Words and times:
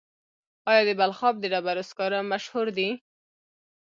آیا 0.69 0.81
د 0.87 0.91
بلخاب 0.99 1.35
د 1.39 1.45
ډبرو 1.53 1.83
سکاره 1.89 2.19
مشهور 2.31 2.67
دي؟ 2.77 2.89